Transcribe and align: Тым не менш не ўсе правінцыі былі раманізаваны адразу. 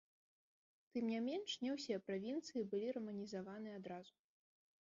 Тым 0.95 1.11
не 1.13 1.19
менш 1.27 1.53
не 1.65 1.75
ўсе 1.75 1.95
правінцыі 2.07 2.67
былі 2.73 2.87
раманізаваны 2.97 3.69
адразу. 3.83 4.13